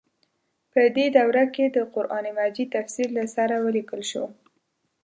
[0.71, 4.25] په دې دوره کې د قران مجید تفسیر له سره ولیکل شو.